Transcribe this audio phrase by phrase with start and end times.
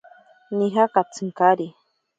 [0.61, 1.67] Nija katsinkari.